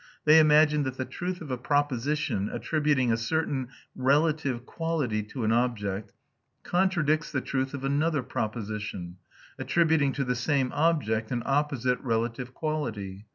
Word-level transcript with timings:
They 0.25 0.39
imagine 0.39 0.81
that 0.81 0.97
the 0.97 1.05
truth 1.05 1.41
of 1.41 1.51
a 1.51 1.59
proposition 1.59 2.49
attributing 2.51 3.11
a 3.11 3.17
certain 3.17 3.67
relative 3.95 4.65
quality 4.65 5.21
to 5.21 5.43
an 5.43 5.51
object 5.51 6.11
contradicts 6.63 7.31
the 7.31 7.39
truth 7.39 7.75
of 7.75 7.83
another 7.83 8.23
proposition, 8.23 9.17
attributing 9.59 10.11
to 10.13 10.23
the 10.23 10.33
same 10.35 10.71
object 10.73 11.29
an 11.29 11.43
opposite 11.45 11.99
relative 11.99 12.51
quality. 12.55 13.27